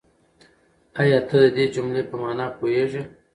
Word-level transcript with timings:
آيا 1.01 1.19
ته 1.27 1.35
د 1.43 1.45
دې 1.55 1.65
جملې 1.75 2.01
په 2.09 2.15
مانا 2.21 2.47
پوهېږې؟ 2.57 3.01